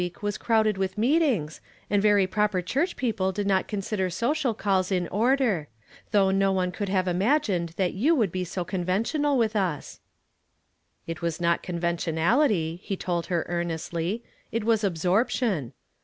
[0.03, 2.61] ig a call at Anni versary \V(M'k was crowded with meetings, and that very proper
[2.63, 5.67] churcli people did not consider social calls in ordei';
[6.11, 9.99] tliongli no one conhl have imagined tiiat you wouhl l)e so conventional with us."
[11.05, 15.71] It was not conventionality, he told lier» arnestly, it was absorption.